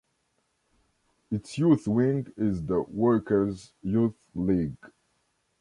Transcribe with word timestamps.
Its 1.29 1.59
youth 1.59 1.87
wing 1.87 2.33
is 2.35 2.65
the 2.65 2.81
Workers' 2.81 3.71
Youth 3.83 4.15
League. 4.33 4.91